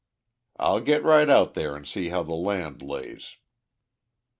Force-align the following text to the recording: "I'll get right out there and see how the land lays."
"I'll 0.57 0.79
get 0.79 1.03
right 1.03 1.29
out 1.29 1.53
there 1.53 1.75
and 1.75 1.87
see 1.87 2.09
how 2.09 2.23
the 2.23 2.33
land 2.33 2.81
lays." 2.81 3.37